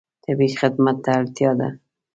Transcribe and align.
طبیعي 0.23 0.55
خدمت 0.61 0.97
ته 1.05 1.09
اړتیا 1.19 1.51
ده. 1.59 1.69